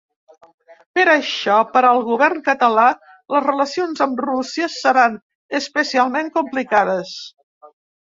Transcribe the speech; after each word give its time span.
Per 0.99 1.03
això 1.15 1.57
per 1.73 1.81
al 1.89 1.99
govern 2.07 2.39
català 2.47 2.85
les 3.33 3.45
relacions 3.47 4.01
amb 4.05 4.23
Rússia 4.27 4.71
seran 4.77 5.19
especialment 5.61 6.33
complicades. 6.39 7.13